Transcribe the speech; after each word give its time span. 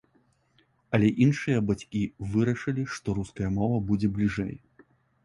Але 0.97 1.09
іншыя 1.25 1.59
бацькі 1.71 2.01
вырашылі, 2.31 2.87
што 2.95 3.15
руская 3.19 3.49
мова 3.59 3.77
будзе 3.91 4.11
бліжэй. 4.17 4.55